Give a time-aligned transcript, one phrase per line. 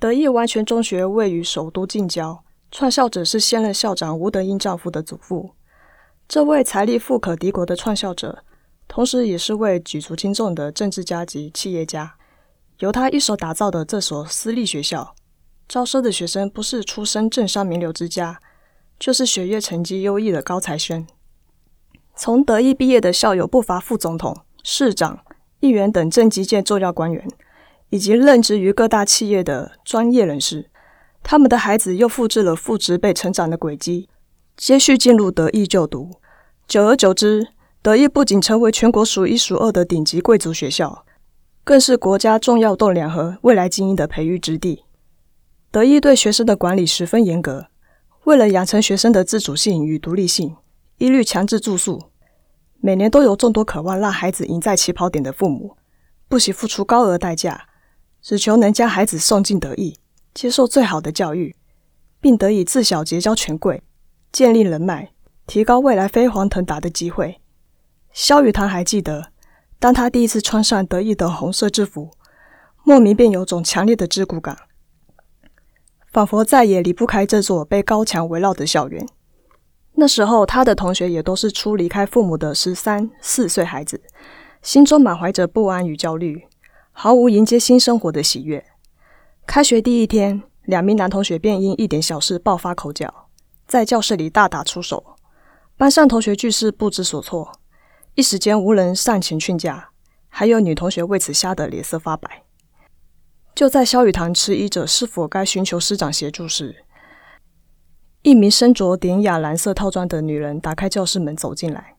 [0.00, 5.50] 德意完全中学位于首都近郊，创校者是现任校长吴德英丈夫的祖父。
[6.28, 8.44] 这位财力富可敌国的创校者，
[8.86, 12.14] 同时也是位举足轻重的政治家及企业家。
[12.78, 15.16] 由他一手打造的这所私立学校，
[15.66, 18.38] 招收的学生不是出身政商名流之家，
[19.00, 21.04] 就是学业成绩优异的高材生。
[22.14, 25.24] 从德意毕业的校友不乏副总统、市长、
[25.58, 27.28] 议员等政绩界重要官员，
[27.90, 30.70] 以及任职于各大企业的专业人士。
[31.22, 34.08] 他们的孩子又复制了父职辈成长的轨迹。
[34.56, 36.10] 接续进入德意就读，
[36.66, 37.46] 久而久之，
[37.80, 41.04] 德意不仅成为全国数一数二的顶级贵族学校，
[41.62, 44.82] 更是国家重要栋梁和未来精英的培育之地。
[45.70, 47.68] 德意对学生的管理十分严格，
[48.24, 50.56] 为了养成学生的自主性与独立性，
[50.96, 52.10] 一律强制住宿。
[52.80, 55.76] 每年都有众多渴望让孩子赢在起跑点的父母，
[56.28, 57.67] 不惜付出高额代价，
[58.20, 59.98] 只求能将孩子送进德意，
[60.34, 61.56] 接受最好的教育，
[62.20, 63.82] 并得以自小结交权贵。
[64.30, 65.12] 建立人脉，
[65.46, 67.40] 提高未来飞黄腾达的机会。
[68.12, 69.32] 萧雨堂还记得，
[69.78, 72.10] 当他第一次穿上得意的红色制服，
[72.84, 74.58] 莫名便有种强烈的桎梏感，
[76.12, 79.06] 仿佛再也离不开这座被高墙围绕的校园。
[79.94, 84.00] 那时候，他的同学也都是初离开父母的十三四岁孩子，
[84.60, 86.46] 心中满怀着不安与焦虑，
[87.00, 88.64] 毫无迎接新生活的喜悦。
[89.46, 93.28] 开学第一天，两名男同学便因一点小事爆发口角。
[93.68, 95.14] 在教室里大打出手，
[95.76, 97.52] 班上同学俱是不知所措，
[98.16, 99.90] 一时间无人上前劝架，
[100.28, 102.42] 还有女同学为此吓得脸色发白。
[103.54, 106.84] 就在萧雨堂迟疑着是否该寻求师长协助时，
[108.22, 111.94] 一名身着典雅蓝色套装的女人打开教室门走进来。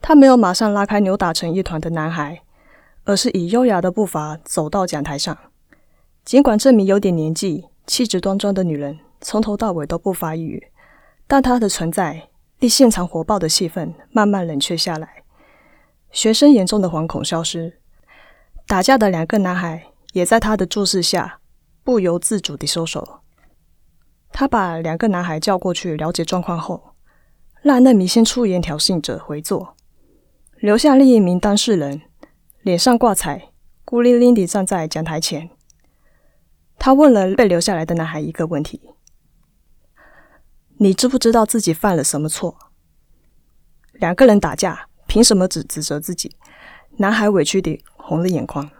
[0.00, 2.43] 她没有马上拉开扭打成一团的男孩，
[3.04, 5.36] 而是以优雅的步伐走到讲台上。
[6.24, 8.98] 尽管这名有点年纪、气质端庄的女人。
[9.26, 10.62] 从头到尾都不发一语，
[11.26, 15.24] 但她的存在令现场火爆的气氛慢慢冷却下来。
[16.10, 17.80] 学生眼中的惶恐消失，
[18.66, 21.40] 打架的两个男孩也在他的注视下
[21.82, 23.20] 不由自主地收手。
[24.30, 26.94] 他把两个男孩叫过去了解状况后，
[27.62, 29.74] 让那名先出言挑衅者回座，
[30.58, 32.02] 留下另一名当事人
[32.64, 33.50] 脸上挂彩，
[33.84, 35.50] 孤零零地站在讲台前。
[36.78, 38.80] 他问了被留下来的男孩一个问题。
[40.78, 42.56] 你知不知道自己犯了什么错？
[43.92, 46.38] 两个人打架，凭什么只指责自己？
[46.96, 48.70] 男孩委屈地红了眼眶。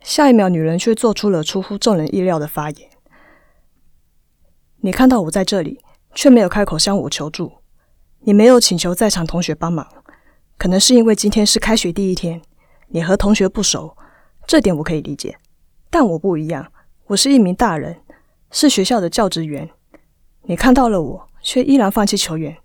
[0.00, 2.90] 下一秒，女人却做出了出乎众人意料的发言
[4.82, 5.80] ：“你看到我在这里，
[6.14, 7.62] 却没有开口向我求助。
[8.20, 9.88] 你没有请求在场同学帮忙，
[10.58, 12.42] 可能是因为今天是开学第一天，
[12.88, 13.96] 你和同学不熟，
[14.46, 15.38] 这点我可以理解。
[15.90, 16.72] 但我不一样，
[17.06, 18.00] 我是一名大人，
[18.50, 19.70] 是学校的教职员。”
[20.44, 22.56] 你看到了我，却依然放弃求援，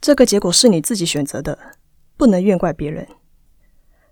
[0.00, 1.58] 这个结果是你自己选择的，
[2.18, 3.08] 不能怨怪别人。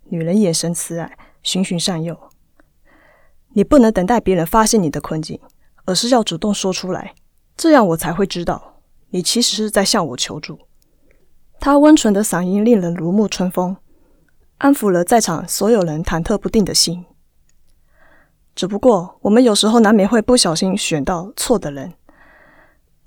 [0.05, 2.19] 女人眼神慈爱，循循善诱。
[3.51, 5.39] 你不能等待别人发现你的困境，
[5.85, 7.15] 而是要主动说出来，
[7.57, 8.81] 这样我才会知道
[9.11, 10.59] 你其实是在向我求助。
[11.61, 13.77] 她温存的嗓音令人如沐春风，
[14.59, 17.05] 安抚了在场所有人忐忑不定的心。
[18.57, 21.95] 只不过，我们有时候难免会不小心选到错的人。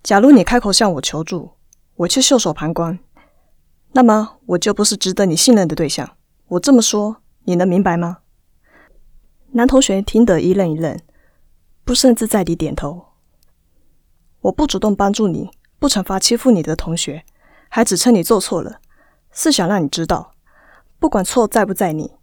[0.01, 1.51] 假如你开口向我求助，
[1.95, 2.97] 我却袖手旁观，
[3.91, 6.16] 那么我就不是值得你信任的对象。
[6.47, 8.19] 我这么说，你能明白吗？
[9.51, 10.97] 男同学听得一愣一愣，
[11.84, 13.07] 不胜自在地点头。
[14.40, 17.25] 我不主动帮助你，不惩罚欺负你的同学，
[17.67, 18.79] 还指称你做错了，
[19.34, 20.30] 是想让你知道，
[21.01, 22.13] 不管错在不在你，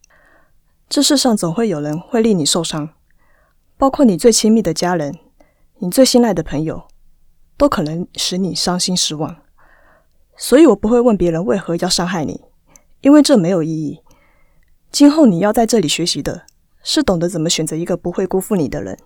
[0.89, 2.91] 这世上总会有人会令你受伤，
[3.77, 5.19] 包括你最亲密的家人，
[5.81, 6.85] 你最信赖的朋友。
[7.57, 9.39] 都可能使你伤心失望，
[10.37, 12.45] 所以我不会问别人为何要伤害你，
[13.01, 13.99] 因为这没有意义。
[14.93, 16.47] 今后你要在这里学习的
[16.85, 18.97] 是懂得怎么选择一个不会辜负你的人。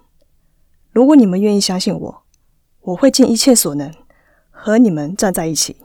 [0.90, 2.24] 如果你们愿意相信我，
[2.82, 3.90] 我会尽一切所能
[4.50, 5.78] 和你们站在一起。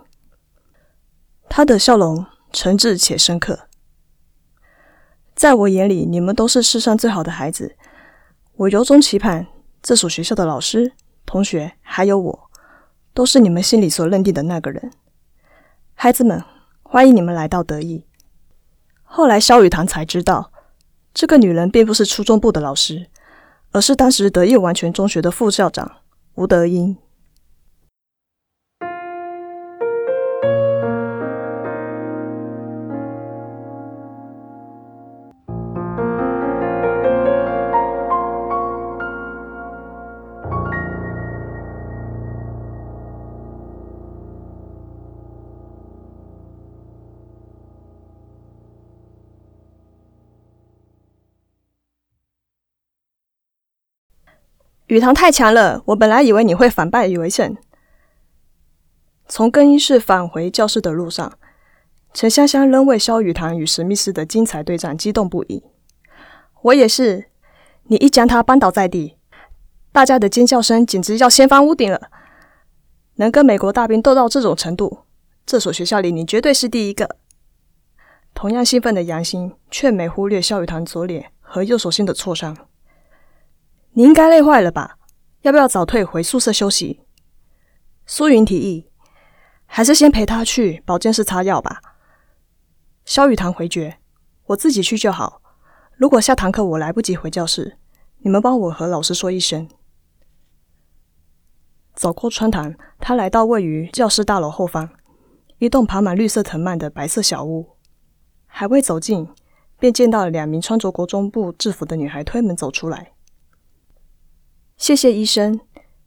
[1.47, 3.66] 他的笑容诚挚且深刻，
[5.37, 7.75] 在我眼里，你们都是世上最好的孩子。
[8.55, 9.45] 我由衷期盼
[9.83, 10.93] 这所学校的老师、
[11.27, 12.49] 同学还有我。
[13.13, 14.91] 都是你们心里所认定的那个人，
[15.95, 16.43] 孩子们，
[16.83, 18.05] 欢迎你们来到德意。
[19.03, 20.51] 后来，肖雨堂才知道，
[21.13, 23.07] 这个女人并不是初中部的老师，
[23.71, 25.97] 而是当时德意完全中学的副校长
[26.35, 26.97] 吴德英。
[54.87, 57.55] 雨堂太强了，我本来以为你会反败为胜。
[59.27, 61.37] 从更衣室返回教室的路上，
[62.13, 65.61] 陈香香仍为萧雨堂与史密斯的精彩对战激动不已。
[66.61, 67.25] 我也是，
[67.87, 69.17] 你一将他扳倒在地，
[69.91, 72.09] 大家的尖叫声简直要掀翻屋顶了。
[73.15, 74.99] 能跟美国大兵斗到这种程度，
[75.45, 77.17] 这所学校里你绝对是第一个。
[78.33, 82.55] 同样兴奋的杨欣却没忽略萧雨堂左脸和右手心的挫伤。
[83.97, 84.99] 你应该累坏了吧？
[85.41, 87.01] 要不要早退回宿舍休息？
[88.05, 88.91] 苏云提议，
[89.65, 91.81] 还是先陪他去保健室擦药吧。
[93.05, 93.97] 萧雨堂回绝，
[94.45, 95.41] 我自己去就好。
[95.95, 97.79] 如果下堂课我来不及回教室，
[98.19, 99.67] 你们帮我和老师说一声。
[101.95, 104.91] 走过穿堂，他来到位于教室大楼后方
[105.57, 107.75] 一栋爬满绿色藤蔓的白色小屋。
[108.45, 109.27] 还未走近，
[109.79, 113.13] 便见到了两名穿着国中部制服的女孩推门走出来。
[114.77, 115.59] 谢谢医生。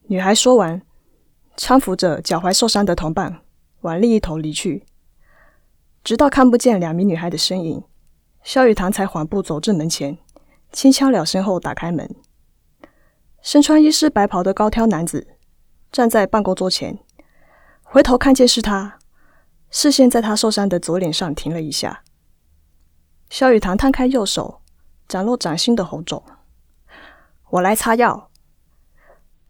[0.07, 0.81] 女孩说完，
[1.57, 3.41] 搀扶着脚踝受伤的同伴
[3.81, 4.87] 往另一头离去。
[6.05, 7.83] 直到看不见两名女孩的身影，
[8.45, 10.17] 萧雨堂才缓步走至门前，
[10.71, 12.09] 轻敲两声后打开门。
[13.43, 15.27] 身穿医师白袍的高挑男子。
[15.91, 17.01] 站在办公桌前，
[17.83, 19.01] 回头看见是他，
[19.71, 22.05] 视线在他受伤的左脸上停了一下。
[23.29, 24.63] 萧雨堂摊开右手，
[25.09, 26.23] 展露崭新的红肿。
[27.51, 28.30] 我来擦药。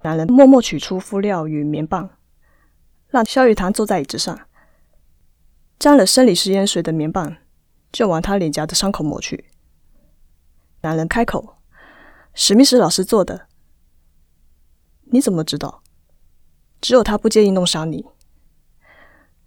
[0.02, 2.10] 男人默默取出敷料与棉棒，
[3.08, 4.40] 让萧雨堂坐在椅子上，
[5.78, 7.36] 沾了生理食盐水的棉棒
[7.92, 9.46] 就往他脸颊的伤口抹去。
[10.80, 11.56] 男人开口
[12.32, 13.46] ：“史密斯老师做的，
[15.12, 15.82] 你怎么知道？”
[16.80, 18.06] 只有他不介意弄伤你。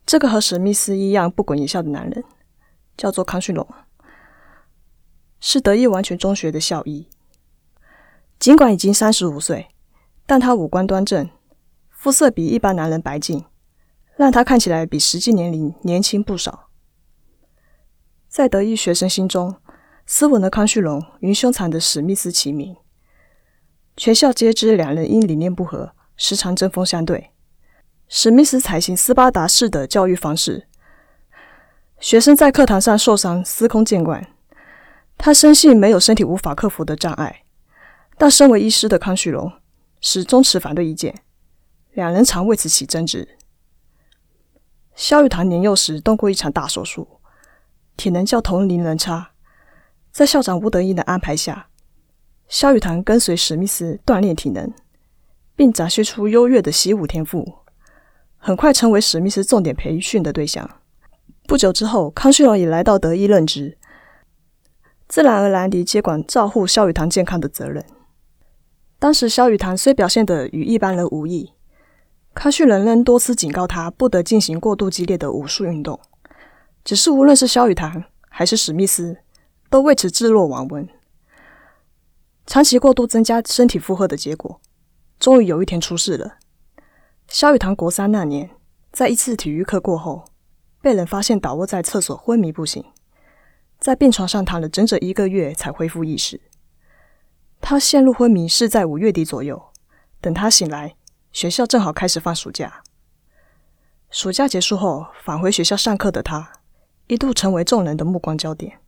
[0.05, 2.23] 这个和史密斯一样不苟言笑的男人，
[2.95, 3.67] 叫做康逊龙，
[5.39, 7.09] 是德意完全中学的校医。
[8.37, 9.72] 尽管已经三十五岁，
[10.33, 11.29] 但他五官端正，
[11.91, 13.45] 肤色比一般男人白净，
[14.17, 16.71] 让他看起来比实际年龄年轻不少。
[18.27, 19.57] 在德意学生心中，
[20.07, 22.75] 斯文的康旭龙与凶残的史密斯齐名，
[23.95, 25.93] 全校皆知两人因理念不合。
[26.17, 27.29] 时常针锋相对。
[28.07, 30.67] 史密斯采行斯巴达式的教育方式，
[31.99, 34.27] 学生在课堂上受伤司空见惯。
[35.15, 37.43] 他深信没有身体无法克服的障碍，
[38.17, 39.53] 但身为医师的康旭龙
[40.03, 41.23] 始终持反对意见，
[41.93, 43.37] 两人常为此起争执。
[44.93, 47.07] 萧雨堂年幼时动过一场大手术，
[47.97, 49.31] 体能较同龄人差。
[50.11, 51.69] 在校长吴德英的安排下，
[52.47, 54.71] 萧雨堂跟随史密斯锻炼体能。
[55.55, 57.59] 并展现出优越的习武天赋，
[58.37, 60.67] 很快成为史密斯重点培训的对象。
[61.47, 63.77] 不久之后，康旭龙也来到德医任职，
[65.07, 67.85] 自然而然地接管照护萧雨堂健康的责任。
[69.03, 71.51] 当时，萧雨堂虽表现得与一般人无异，
[72.33, 75.99] 康旭仍仍多次警告他不得进行过度激烈的武术运动。
[76.85, 79.17] 只是，无论是萧雨堂还是史密斯，
[79.69, 80.87] 都为此置若罔闻。
[82.45, 84.61] 长期过度增加身体负荷的结果。
[85.19, 86.37] 终于有一天出事了。
[87.27, 88.51] 萧雨堂国三那年，
[88.93, 90.23] 在一次体育课过后，
[90.81, 92.81] 被人发现倒卧在厕所昏迷不醒，
[93.81, 96.39] 在病床上躺了整整一个月才恢复意识。
[97.65, 99.69] 他陷入昏迷是在五月底左右。
[100.19, 100.97] 等他醒来，
[101.31, 102.83] 学校正好开始放暑假。
[104.11, 106.51] 暑假结束后返回学校上课的他，
[107.07, 108.79] 一度成为众人的目光焦点，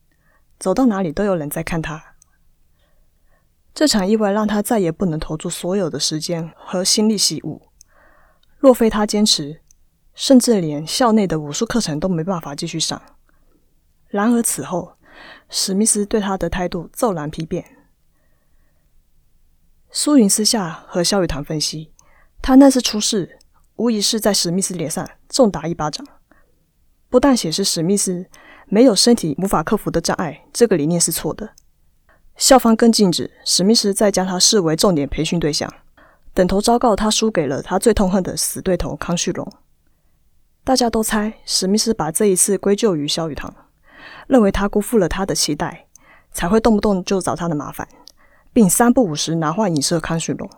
[0.59, 2.15] 走到哪里都有人在看他。
[3.73, 7.61] 这场意外让他再也不能投注所有的时间和心力习武。
[8.57, 9.61] 若非他坚持，
[10.13, 13.01] 甚至连校内的武术课程都没办法继续上。
[14.09, 14.97] 然而此后，
[15.49, 17.74] 史密斯对他的态度骤然批变。
[19.97, 21.93] 苏云私下和萧雨堂分析，
[22.41, 23.39] 他那次出事，
[23.77, 26.05] 无疑是在史密斯脸上重打一巴掌。
[27.09, 28.25] 不但显示史密斯
[28.67, 31.51] 没有身体无法克服的障碍，这个理念是错的。
[32.35, 35.73] 校方更禁止史密斯再将他视为重点培训对象，
[36.33, 39.49] 等同昭告他输给了他最痛恨的死对头康旭龙。
[40.65, 43.55] 大家都猜史密斯把这一次归咎于萧雨堂，
[44.27, 45.87] 认为他辜负了他的期待，
[46.33, 47.87] 才会动不动就找他的麻烦，
[48.55, 50.49] 并三不五时拿话影射康旭龙。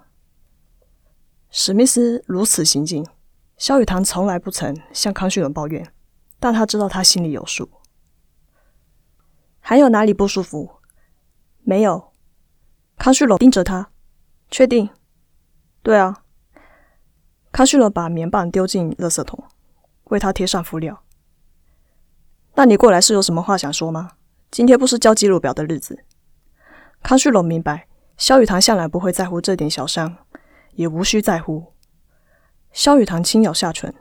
[1.49, 3.03] 史密斯如此行径，
[3.57, 5.91] 萧雨堂从来不曾向康旭龙抱怨，
[6.39, 7.67] 但他知道他心里有数。
[9.59, 10.73] 还有哪里不舒服？
[11.63, 12.13] 没有，
[12.99, 13.89] 康旭龙盯着他，
[14.51, 14.91] 确定？
[15.81, 16.21] 对啊。
[17.51, 19.43] 康旭龙把棉棒丢进垃圾桶，
[20.03, 21.01] 为他贴上敷料。
[22.53, 24.11] 那你过来是有什么话想说吗？
[24.51, 26.05] 今天不是交记录表的日子。
[27.01, 27.86] 康旭龙明白，
[28.17, 30.17] 萧雨堂向来不会在乎这点小伤，
[30.73, 31.73] 也无需在乎。
[32.73, 33.93] 萧雨堂轻咬下唇，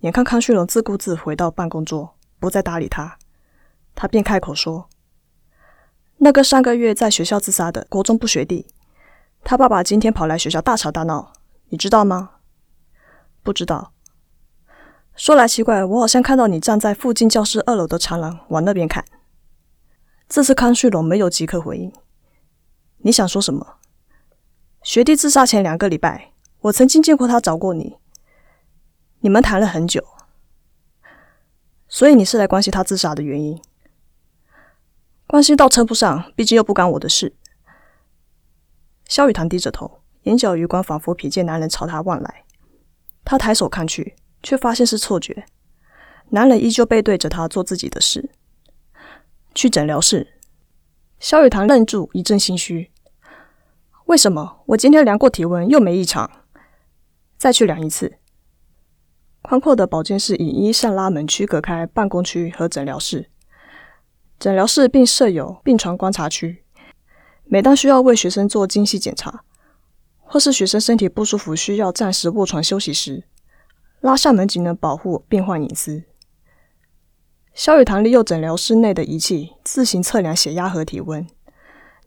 [0.00, 3.16] 眼看康旭龙自顾自回到办公桌，不再搭理他，
[3.94, 4.88] 他便开口说
[6.18, 8.66] ：“那个上个月在学校自杀的国中部学弟，
[9.44, 11.32] 他爸爸今天跑来学校大吵大闹，
[11.68, 12.30] 你知道吗
[13.44, 13.92] ？”“不知道。
[15.14, 19.04] ”“说来奇怪，我好像看到你站在附近教室二楼的长廊往那边看。”
[20.28, 21.92] 这次康旭龙没有即刻回应。
[23.06, 23.76] 你想说什么？
[24.82, 26.32] 学弟自杀前两个礼拜，
[26.62, 27.98] 我曾经见过他找过你，
[29.20, 30.04] 你们谈了很久，
[31.86, 33.62] 所以你是来关心他自杀的原因？
[35.28, 37.36] 关心倒称不上，毕竟又不干我的事。
[39.04, 42.44] 萧雨堂低着头，眼角余光仿佛瞥见男人朝他望来，
[43.24, 45.46] 他抬手看去，却发现是错觉，
[46.30, 48.28] 男人依旧背对着他做自己的事。
[49.54, 50.40] 去诊疗室，
[51.20, 52.90] 萧雨堂愣住，一阵心虚。
[54.06, 56.30] 为什么我今天量过体温又没异常？
[57.36, 58.18] 再去量一次。
[59.42, 63.30] 宽阔的保健室以一扇拉门区隔开办公区和诊疗室。
[64.38, 66.62] 诊疗室并设有病床观察区，
[67.46, 69.42] 每当需要为学生做精细检查，
[70.20, 73.24] 或是学生身体不舒服需要暂时卧床休息时，
[74.00, 76.04] 拉上门仅能保护病患隐私。
[77.52, 81.26] 萧雨堂利用诊疗室内的仪器自行测量血压和体温。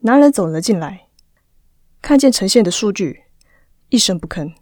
[0.02, 1.09] 男人走了进来，
[2.02, 3.24] 看见呈现的数据，
[3.90, 4.54] 一声不吭。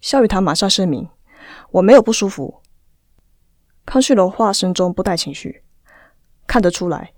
[0.00, 1.08] 萧雨堂马上声明
[1.72, 2.62] ：“我没有不舒服。”
[3.84, 5.64] 康旭楼话声中不带情绪，
[6.46, 7.12] 看得出来。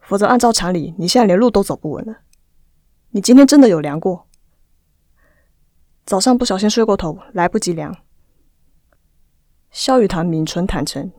[0.00, 2.18] 否则，按照常理，你现在连路都走不稳了。
[3.10, 4.26] 你今天真的有量过？
[6.04, 7.96] 早上不小心睡过头，来不及量。
[9.70, 11.12] 萧雨堂抿唇坦诚。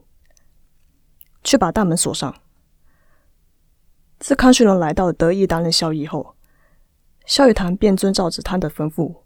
[1.43, 2.35] 去把大门锁上。
[4.17, 6.34] 自康旭龙来到得意担任校医后，
[7.25, 9.21] 萧雨堂便遵照着他的吩咐，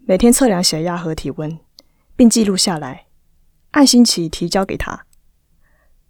[0.00, 1.58] 每天测量血压和体温，
[2.16, 3.06] 并记录下来，
[3.70, 5.06] 按星期提交给他。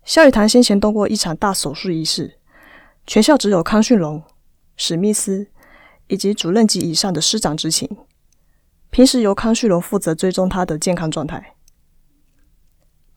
[0.04, 2.38] 萧雨堂先前动过一场大手术仪式，
[3.06, 4.22] 全校只有康旭龙、
[4.74, 5.48] 史密斯
[6.06, 7.88] 以及主任级以上的师长知情。
[8.88, 11.56] 平时由康旭龙负责追踪他的健康状态。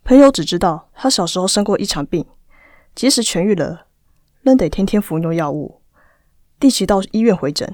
[0.03, 2.25] 朋友只知道他小时候生过一场病，
[2.93, 3.87] 即使痊愈了，
[4.41, 5.81] 仍得天天服用药物，
[6.59, 7.73] 定期到医院回诊。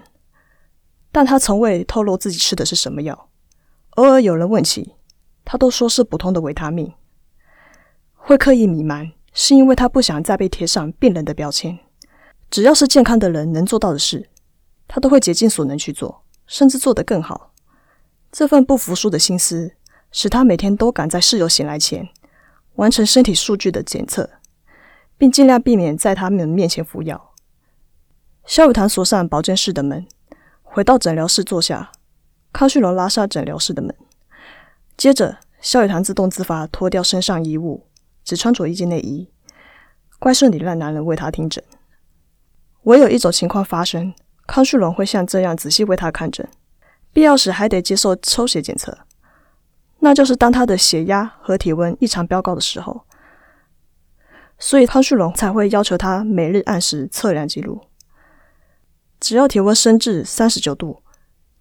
[1.18, 3.30] 但他从未透露自己吃的是什么药。
[3.96, 4.94] 偶尔有人问起，
[5.44, 6.94] 他都说是普通的维他命。
[8.14, 11.80] 会刻意隐瞒，是因为他不想再被贴上病人的标签。
[12.52, 14.30] 只要是健康的人能做到的事，
[14.88, 17.52] 他都会竭尽所能去做，甚至做得更好。
[18.32, 19.72] 这份不服输的心思，
[20.12, 22.08] 使他每天都赶在室友醒来前。
[22.76, 24.30] 完成身体数据的检测，
[25.18, 27.34] 并尽量避免在他们面前服药。
[28.46, 30.06] 萧雨堂锁上保健室的门，
[30.78, 31.92] 回到诊疗室坐下。
[32.54, 33.96] 康旭龙拉上诊疗室的门，
[34.96, 37.88] 接着萧雨堂自动自发脱掉身上衣物，
[38.24, 39.28] 只穿着一件内衣，
[40.20, 41.64] 怪顺地让男人为他听诊。
[42.84, 44.14] 唯有一种情况发生，
[44.46, 46.48] 康旭龙会像这样仔细为他看诊，
[47.12, 48.96] 必要时还得接受抽血检测。
[50.02, 53.02] 那就是当他的血压和体温异常飙高的时候，
[54.60, 57.82] 所以康旭龙才会要求他每日按时测量记录。
[59.20, 61.02] 只要体温升至三十九度，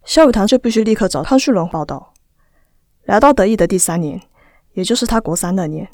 [0.05, 2.13] 萧雨堂就必须立刻找康旭龙报道。
[3.05, 4.21] 来到德意的第三年，
[4.73, 5.89] 也就是他国三那年，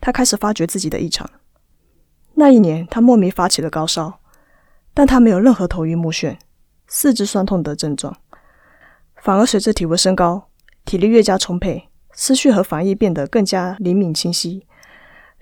[0.00, 1.28] 他开始发觉自己的异常。
[2.34, 4.20] 那一年，他莫名发起了高烧，
[4.94, 6.38] 但他没有任何头晕目眩、
[6.86, 8.16] 四肢酸痛的症状，
[9.22, 10.50] 反而随着体温升高，
[10.84, 11.88] 体力越加充沛。
[12.12, 14.66] 思绪和反应变得更加灵敏清晰，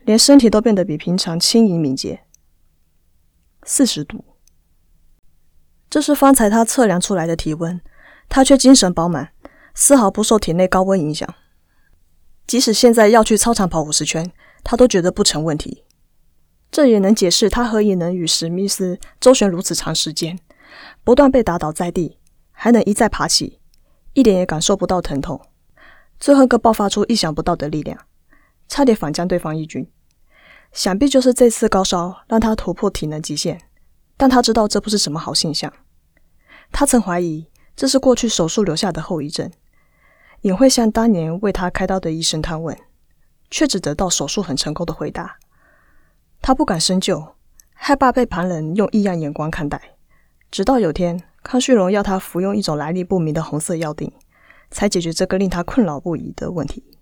[0.05, 2.21] 连身体都变得比平常轻盈敏捷。
[3.63, 4.23] 四十度，
[5.89, 7.81] 这是方才他测量出来的体温，
[8.29, 9.33] 他却精神饱满，
[9.75, 11.29] 丝毫不受体内高温影响。
[12.47, 15.85] 即使现在要去操场跑五十圈，他都觉得不成问题。
[16.71, 20.39] 这也能解释他何以能与史密斯周旋如此长时间，
[21.05, 22.19] 不断被打倒在地，
[22.51, 23.61] 还能一再爬起，
[24.13, 25.41] 一点也感受不到疼痛。
[26.19, 27.99] 最后，个爆发出意想不到的力量，
[28.69, 29.89] 差点反将对方一军。
[30.73, 33.61] 想必就是这次高烧让他突破体能极限，
[34.17, 35.73] 但他知道这不是什么好现象。
[36.73, 39.51] 他曾怀疑这是过去手术留下的后遗症，
[40.41, 42.77] 也会向当年为他开刀的医生探问，
[43.51, 45.39] 却只得到手术很成功的回答。
[46.43, 47.35] 他不敢深究，
[47.75, 49.97] 害怕被旁人用异样眼光看待。
[50.51, 54.13] 直到有天，康旭荣要他服用一种来历不明的红色药锭。
[54.69, 56.99] 才解决这个令他困扰不已的问题。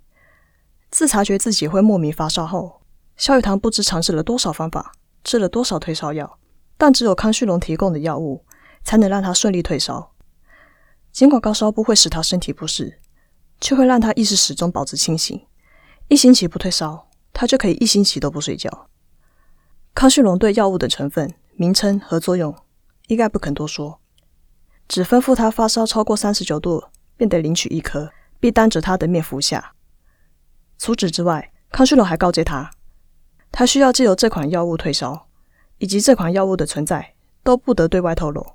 [0.90, 2.82] 自察觉自己会莫名发烧后，
[3.16, 4.92] 萧雨堂不知尝试了多少方法，
[5.24, 6.38] 吃了多少退烧药，
[6.76, 8.44] 但只有康旭龙提供的药物
[8.82, 10.12] 才能让他顺利退烧。
[11.12, 13.00] 尽管高烧不会使他身体不适，
[13.60, 15.46] 却会让他意识始终保持清醒。
[16.08, 18.88] 一星期不退烧，他就可以一星期都不睡觉。
[19.94, 22.54] 康旭龙对药物的成分、名称和作用
[23.06, 24.00] 一概不肯多说，
[24.88, 26.82] 只吩咐他发烧超过三十九度
[27.16, 29.72] 便得领取一颗，并当着他的面服下。
[30.76, 32.72] 除此之外，康旭龙还告诫他，
[33.52, 35.23] 他需要借由这款药物退烧，
[35.84, 37.12] 以及这款药物的存在
[37.42, 38.46] 都不得对外透露。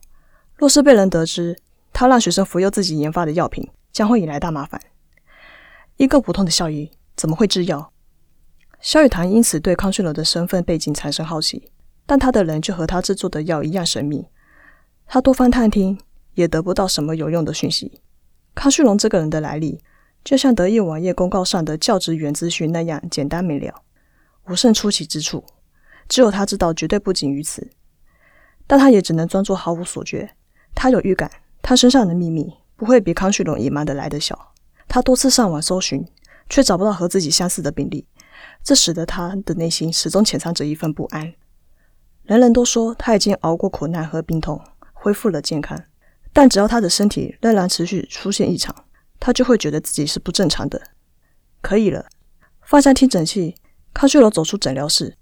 [0.55, 1.55] 若是被人得知
[1.93, 4.81] 他让学生服用自己研发的药品，将会引来大麻烦。
[5.97, 7.93] 一个普通的校医怎么会制药？
[8.81, 11.71] 萧雨堂因此对康旭龙的身份背景产生好奇，
[12.07, 14.25] 但他的人就和他制作的药一样神秘。
[15.05, 15.99] 他多方探听，
[16.33, 18.01] 也得不到什么有用的讯息。
[18.55, 19.79] 康旭龙这个人的来历。
[20.21, 23.73] 就像得意网页公告上的教职员资讯那样简单明了，
[24.47, 25.45] 无甚出奇之处。
[26.09, 27.69] 只有他知道，绝对不仅于此。
[28.67, 30.35] 但他也只能装作毫无所觉。
[30.75, 34.53] 他有预感，他身上的秘密不会比康旭龙隐瞒的来得小。
[34.87, 36.05] 他多次上网搜寻，
[36.49, 38.05] 却找不到和自己相似的病例，
[38.63, 41.33] 这使得他的内心始终潜藏着一份不安。
[42.23, 44.61] 人人都说他已经熬过苦难和病痛，
[44.93, 45.81] 恢复了健康，
[46.33, 48.75] 但只要他的身体仍然持续出现异常。
[49.19, 50.81] 他就会觉得自己是不正常的。
[51.61, 52.07] 可以了，
[52.61, 53.55] 放下听诊器，
[53.93, 55.17] 康旭龙走出诊疗室。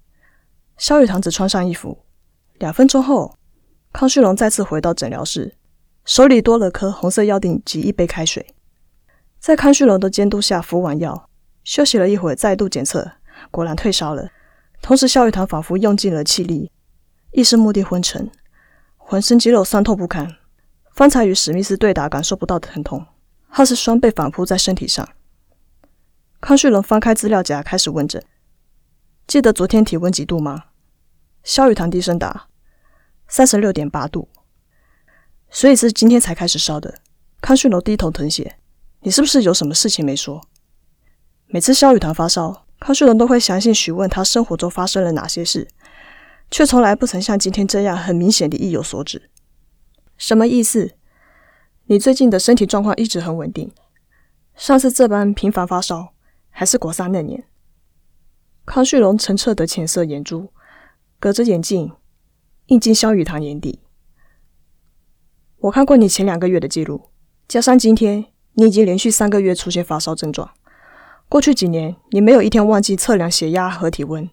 [0.77, 2.05] 萧雨堂只穿上衣服。
[2.59, 3.35] 两分钟后，
[3.91, 5.55] 康旭龙再次回到诊疗室，
[6.05, 8.45] 手里多了颗红色药锭及一杯开水。
[9.39, 11.29] 在康旭龙的监督下服完药，
[11.63, 13.11] 休息了一会，再度检测，
[13.51, 14.29] 果然退烧了。
[14.81, 16.71] 同时，萧雨堂仿佛用尽了气力，
[17.31, 18.29] 意识目的昏沉，
[18.97, 20.35] 浑身肌肉酸痛不堪，
[20.93, 23.05] 方才与史密斯对打感受不到疼痛。
[23.49, 25.07] 他是双倍反扑在身体上。
[26.39, 28.23] 康旭龙翻开资料夹，开始问诊。
[29.27, 30.67] 记得昨天体温几度吗？
[31.43, 32.47] 萧雨堂低声答
[33.27, 34.29] ：“三十六点八度。”
[35.51, 36.99] 所以是今天才开始烧的。
[37.41, 38.55] 康旭楼低头誊写
[39.03, 40.47] ：“你是不是有什么事情没说？”
[41.47, 45.67] 每次萧雨堂发烧，康旭龙都会详细询问他生活中发生了哪些事，
[46.49, 49.29] 却从来不曾像今天这样很明显的意有所指。
[50.17, 50.95] 什么意思？
[51.87, 53.73] 你最近的身体状况一直很稳定，
[54.55, 56.13] 上次这般频繁发烧
[56.49, 57.43] 还是国三那年。
[58.67, 60.51] 康旭龙澄澈的浅色眼珠，
[61.21, 61.93] 隔着眼镜
[62.65, 63.79] 映进萧雨堂眼底。
[65.59, 67.09] 我看过你前两个月的记录，
[67.47, 68.25] 加上今天，
[68.55, 70.51] 你已经连续三个月出现发烧症状。
[71.29, 74.29] 过去几年，你没有一天忘记测量血压和体温。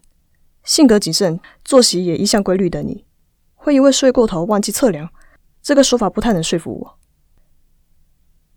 [0.65, 3.05] 性格谨慎、作息也一向规律的你，
[3.55, 5.09] 会因为睡过头忘记测量？
[5.61, 6.99] 这个说法不太能说服我。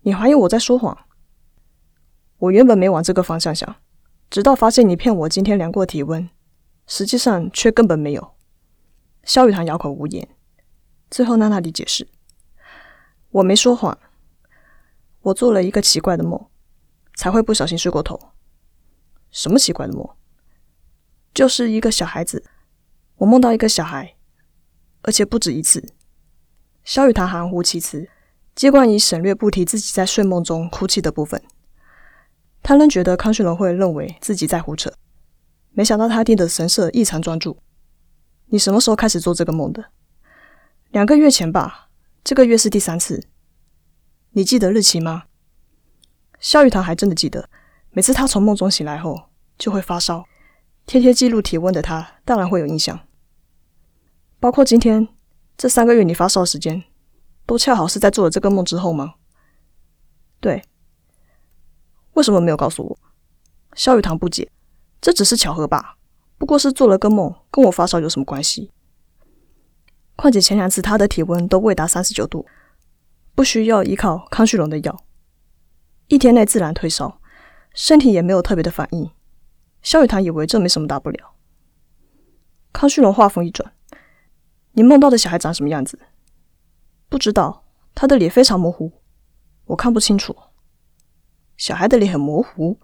[0.01, 0.97] 你怀疑我在说谎？
[2.39, 3.77] 我原本没往这个方向想，
[4.29, 6.29] 直到发现你骗我今天量过体温，
[6.85, 8.35] 实际上却根本没有。
[9.23, 10.29] 萧雨堂哑口无言。
[11.09, 12.07] 最后，娜娜里解释
[13.31, 13.97] ：“我没说谎，
[15.21, 16.47] 我做了一个奇怪的梦，
[17.15, 18.19] 才会不小心睡过头。
[19.31, 20.07] 什么奇怪的梦？
[21.33, 22.43] 就是一个小孩子，
[23.15, 24.15] 我梦到一个小孩，
[25.01, 25.93] 而且不止一次。”
[26.85, 28.09] 萧雨堂含糊其辞。
[28.55, 31.41] 接冠以省略不提自己在睡梦中哭泣的部分，
[32.61, 34.91] 他仍觉得康旭龙会认为自己在胡扯。
[35.71, 37.57] 没想到他听的神色异常专注。
[38.47, 39.85] 你什么时候开始做这个梦的？
[40.91, 41.89] 两个月前吧，
[42.23, 43.23] 这个月是第三次。
[44.31, 45.23] 你记得日期吗？
[46.39, 47.49] 萧雨堂还真的记得，
[47.91, 50.25] 每次他从梦中醒来后就会发烧，
[50.85, 52.99] 天天记录体温的他当然会有印象，
[54.39, 55.07] 包括今天
[55.57, 56.83] 这三个月你发烧的时间。
[57.45, 59.15] 都恰好是在做了这个梦之后吗？
[60.39, 60.63] 对，
[62.19, 62.99] 为什么没有告诉我？
[63.75, 64.51] 萧雨堂不解，
[64.99, 65.95] 这只是巧合吧？
[66.37, 68.73] 不过是做了个梦，跟我发烧有什么关系？
[70.17, 72.45] 况且前两次他的体温都未达三十九度，
[73.33, 75.05] 不需要依靠康旭龙的药，
[76.09, 77.21] 一天内自然退烧，
[77.73, 79.09] 身体也没有特别的反应。
[79.81, 81.35] 萧雨堂以为这没什么大不了。
[82.73, 83.71] 康旭龙话锋一转
[84.75, 85.97] ：“你梦到的小孩长什么样子？”
[87.07, 87.63] 不知道，
[87.95, 88.91] 他的脸非常模糊，
[89.67, 90.35] 我看不清楚。
[91.59, 92.79] 小孩的脸很模糊。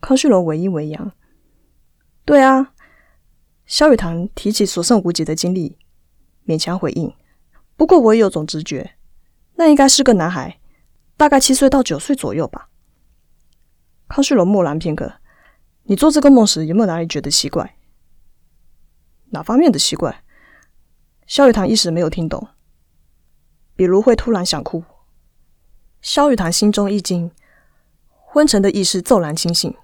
[0.00, 1.12] 康旭龙唯一为阳。
[2.24, 2.74] 对啊，
[3.64, 5.78] 萧雨堂提起所剩无几的经历，
[6.44, 7.14] 勉强回应。
[7.76, 8.96] 不过我也有种直觉，
[9.54, 10.60] 那应该是个男孩，
[11.16, 12.68] 大概七岁到九岁左右吧。
[14.08, 15.14] 康旭龙默然片刻。
[15.84, 17.76] 你做这个梦时有没有哪里觉得奇怪？
[19.30, 20.24] 哪方面的奇怪？
[21.26, 22.48] 萧雨堂一时没有听懂。
[23.76, 24.84] 比如会突然想哭，
[26.02, 27.30] 萧雨堂心中一惊，
[28.32, 29.74] 昏沉的意识骤然清醒。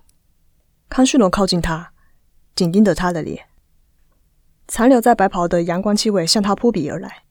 [0.88, 1.92] 康旭龙靠近他，
[2.54, 3.48] 紧盯着他的脸，
[4.68, 7.24] 残留在白袍的阳光气味向他扑鼻而来。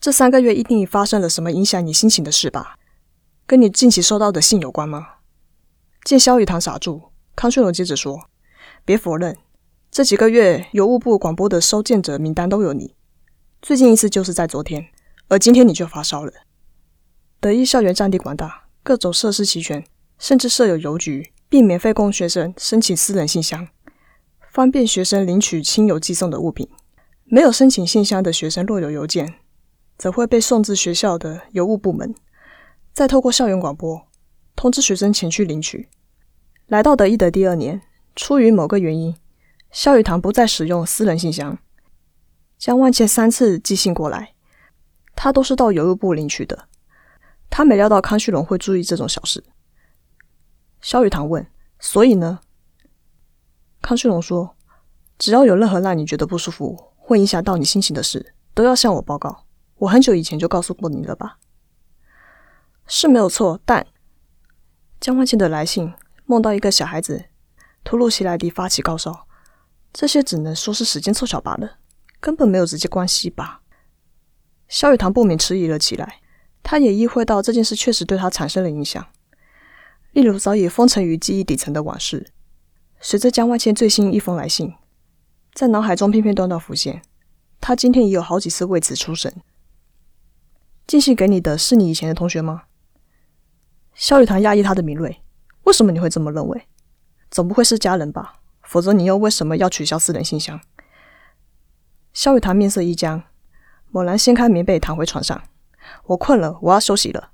[0.00, 2.78] 这三个月一定发生了什么影响你心情的事吧？
[3.46, 5.16] 跟你近期收到的信有关吗？
[6.04, 8.30] 见萧雨堂傻住，康旭龙接着说
[8.86, 9.36] ：“别否认，
[9.90, 12.94] 这几个月邮务部广播的收件者名单都有你。
[13.60, 14.88] 最近一次就是在昨天，
[15.28, 16.32] 而今天你就发烧了。
[17.40, 19.84] 德意校园占地广大，各种设施齐全，
[20.18, 23.68] 甚至设有邮局，并免费供学生申请私人信箱，
[24.52, 26.68] 方便学生领取亲友寄送的物品。
[27.24, 29.34] 没有申请信箱的学生，若有邮件。”
[29.98, 32.14] 则会被送至学校的邮务部门，
[32.92, 34.06] 再透过校园广播
[34.54, 35.88] 通知学生前去领取。
[36.68, 37.82] 来到德意的第二年，
[38.14, 39.16] 出于某个原因，
[39.72, 41.58] 萧雨堂不再使用私人信箱。
[42.56, 44.34] 江万茜三次寄信过来，
[45.16, 46.68] 他都是到邮务部领取的。
[47.50, 49.42] 他没料到康旭龙会注意这种小事。
[50.80, 51.46] 萧雨堂问
[51.78, 52.40] ：“所以呢？”
[53.82, 54.56] 康旭龙说
[55.18, 59.44] ：“只要有任何让你觉得不舒服，会影响到你心情的事，都要向我报告。”
[59.78, 61.38] 我很久以前就告诉过你了吧？
[62.88, 63.86] 是没有错，但
[64.98, 65.94] 江万茜的来信
[66.26, 67.26] 梦到一个小孩子
[67.84, 69.28] 突如其来地发起高烧，
[69.92, 71.78] 这些只能说是时间凑巧罢了，
[72.18, 73.60] 根本没有直接关系吧？
[74.66, 76.20] 萧雨堂不免迟疑了起来，
[76.64, 79.06] 他也意会到这件事确实对他产生了影响，
[80.12, 82.32] 例如早已封存于记忆底层的往事，
[83.00, 84.74] 随着江万茜最新一封来信，
[85.52, 87.02] 在脑海中片片段段浮现，
[87.60, 89.42] 他今天也有好几次为此出神。
[90.86, 92.64] 寄信给你的是你以前的同学吗？
[93.94, 95.22] 萧雨堂讶异他的敏锐，
[95.64, 96.66] 为什么你会这么认为？
[97.30, 98.40] 总不会是家人吧？
[98.62, 100.60] 否则你又为什么要取消私人信箱？
[102.12, 103.22] 萧雨堂面色一僵，
[103.90, 105.42] 猛然掀开棉被躺回床上。
[106.04, 107.30] 我困了，我要休息了。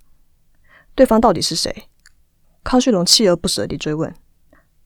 [0.94, 1.88] 对方到底是谁？
[2.64, 4.12] 康旭龙锲而不舍地追问。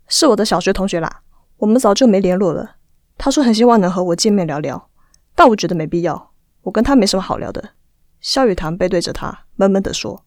[0.09, 1.23] 是我的小学同学啦，
[1.59, 2.77] 我们早就没联络了。
[3.17, 4.91] 他说很希望能和我见面聊聊，
[5.35, 7.71] 但我觉得没必要，我跟他没什么好聊的。
[8.21, 10.25] 萧雨堂背对着他，闷闷地说：“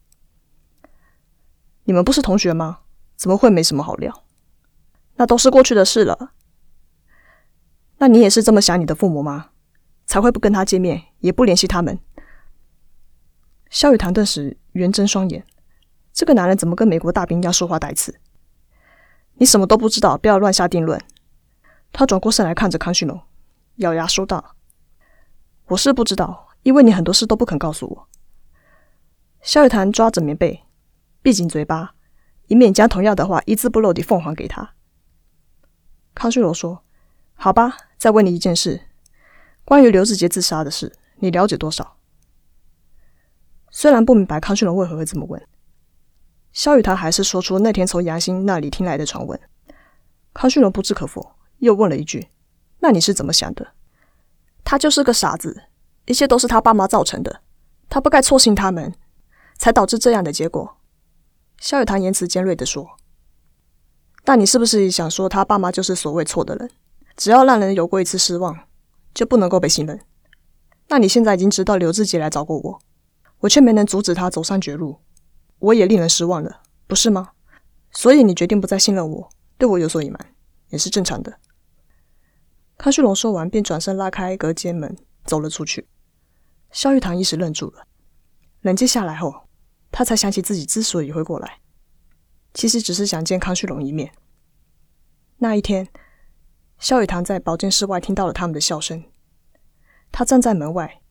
[1.84, 2.80] 你们不是同学吗？
[3.16, 4.24] 怎么会没什么好聊？
[5.16, 6.32] 那都是过去的事了。
[7.98, 9.50] 那你也是这么想你的父母吗？
[10.06, 12.00] 才会不跟他见面，也不联系他们？”
[13.70, 15.46] 萧雨堂顿时圆睁双眼，
[16.14, 18.20] 这个男人怎么跟美国大兵一样说话带刺？
[19.36, 21.02] 你什么都不知道，不要乱下定论。
[21.92, 23.22] 他转过身来看着康旭龙，
[23.78, 24.56] 咬牙说道
[25.68, 28.08] ：“我是不知道。”因为你很多事都不肯告诉我，
[29.42, 30.64] 萧雨潭抓着棉被，
[31.24, 31.96] 闭紧嘴巴，
[32.46, 34.76] 以免将同样的话一字不漏地奉还给他。
[36.14, 36.84] 康旭龙说
[37.34, 38.82] ：“好吧，再问你一件事，
[39.66, 41.98] 关于刘志杰自杀的事，你了解多少？”
[43.74, 45.42] 虽然不明白康旭龙为何会这么问，
[46.54, 49.40] 萧雨潭还是说出那天从杨兴那里听来的传闻。
[50.34, 52.30] 康旭龙不置可否，又问了一句
[52.80, 53.74] ：“那你是怎么想的？”
[54.64, 55.64] 他就是个傻子。
[56.06, 57.42] 一切都是他爸妈造成的，
[57.88, 58.94] 他不该错信他们，
[59.58, 60.78] 才导致这样的结果。
[61.60, 62.98] 萧雨堂言辞尖锐地说
[64.26, 66.70] ：“但你是不是想说他爸妈就是所谓错的人？
[67.16, 68.68] 只要让人有过一次失望，
[69.14, 70.02] 就不能够被信任？
[70.88, 72.80] 那你现在已经知道刘志杰来找过我，
[73.42, 74.98] 我却没能阻止他走上绝路，
[75.62, 77.32] 我也令人失望了，不是吗？
[77.92, 80.36] 所以你决定不再信任我，对我有所隐瞒，
[80.70, 81.40] 也是正常的。”
[82.78, 84.96] 康旭龙说完，便转身拉开隔间门。
[85.24, 85.88] 走了出去，
[86.72, 87.86] 萧玉堂一时愣住了。
[88.62, 89.48] 冷静下来后，
[89.92, 91.60] 他才想起自己之所以会过来，
[92.56, 94.12] 其实只是想见康旭龙一面。
[95.38, 95.88] 那一天，
[96.80, 99.04] 萧玉堂在保健室外听到了他们的笑声。
[100.12, 101.02] 他站在门外，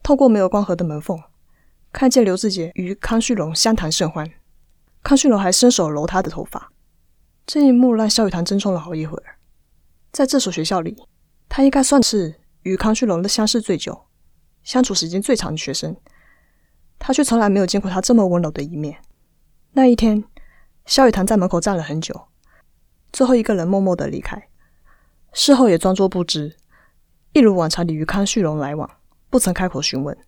[0.00, 1.20] 透过没有光合的门缝，
[1.96, 4.30] 看见刘志杰与康旭龙相谈甚欢。
[5.02, 6.70] 康旭龙还伸手揉他的头发。
[7.46, 9.38] 这一幕让萧雨堂怔忡了好一会儿。
[10.12, 10.94] 在这所学校里，
[11.48, 12.34] 他应该算是。
[12.64, 14.06] 与康旭龙的相识最久、
[14.62, 15.96] 相处时间最长的学生，
[16.98, 19.00] 他却从来没有见过他这么温柔的一面。
[19.72, 20.24] 那一天，
[20.84, 22.26] 萧雨堂在门口站了很久，
[23.12, 24.48] 最后一个人默默的离开，
[25.32, 26.56] 事后也装作不知，
[27.32, 28.90] 一如往常地与康旭龙来往，
[29.30, 30.18] 不曾开口询问。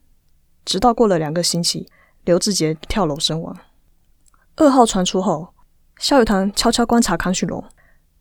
[0.68, 1.88] 直到过了两个星期，
[2.24, 3.57] 刘志杰跳楼身亡。
[4.57, 5.54] 噩耗传出后，
[5.98, 7.64] 萧雨堂悄悄观察康旭龙，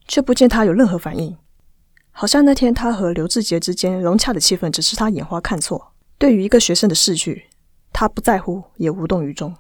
[0.08, 1.38] 却不见他有任何反应。
[2.12, 5.92] 好像那天他和刘志杰之间融洽的气氛，只是他眼花看错。
[6.18, 7.50] 对于一个学生的逝去，
[7.92, 9.54] 他不在乎，也无动于衷。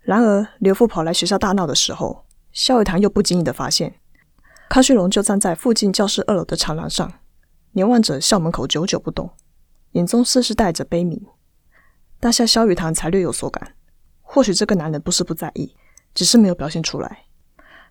[0.00, 3.94] 然而，刘父跑来学校大闹的时候，萧雨堂又不经意的发现，
[4.68, 7.08] 康旭龙就站在附近教室二楼的长廊上，
[7.70, 9.30] 凝望着校门口，久久不动，
[9.92, 11.22] 眼中似是带着悲悯。
[12.20, 13.74] 当下，萧雨堂才略有所感，
[14.22, 15.74] 或许这个男人不是不在意，
[16.14, 17.24] 只是没有表现出来。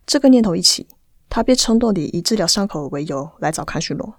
[0.06, 0.88] 这个念头一起。
[1.30, 4.14] 他便冲动地以治疗伤口为由来找康旭龙，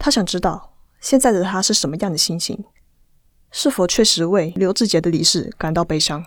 [0.00, 2.64] 他想知道现在的他是什么样的心情。
[3.52, 6.26] 是否确实为刘志杰的离世感到悲伤？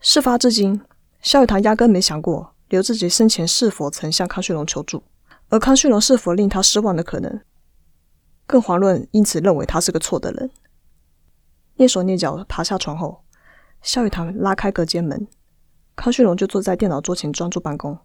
[0.00, 0.80] 事发至今，
[1.20, 5.04] 萧雨堂压根没想过刘志杰生前是否曾向康旭龙求助，
[5.50, 7.42] 而康旭龙是否令他失望的可能，
[8.46, 10.50] 更遑论因此认为他是个错的人。
[11.76, 13.24] 蹑手蹑脚爬下床后，
[13.80, 15.26] 萧雨堂拉开隔间门，
[15.96, 17.98] 康旭龙就坐在电脑桌前专注办公。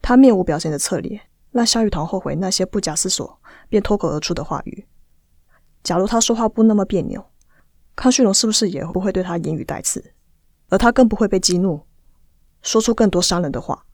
[0.00, 4.86] 他面无表情的侧脸，让萧雨堂后悔那些不假思索便脱口而出的话语。
[5.82, 7.24] 假如他说话不那么别扭，
[7.94, 10.12] 康旭龙是不是也不会对他言语带刺？
[10.68, 11.86] 而他更不会被激怒，
[12.62, 13.86] 说出更多伤人的话。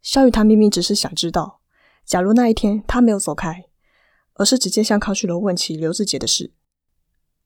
[0.00, 1.60] 萧雨堂明明只是想知道，
[2.04, 3.66] 假如那一天他没有走开，
[4.34, 6.52] 而是直接向康旭龙问起刘志杰的事；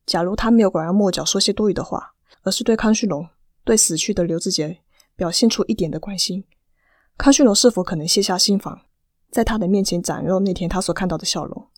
[0.07, 3.29] 假如他没有拐弯抹角说些多余的话，而是对康旭龙、
[3.65, 4.79] 对死去的刘志杰
[5.17, 6.45] 表现出一点的关心，
[7.19, 8.81] 康旭龙是否可能卸下心防，
[9.31, 11.69] 在他的面前展露那天他所看到的笑容，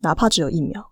[0.00, 0.90] 哪怕只有一秒？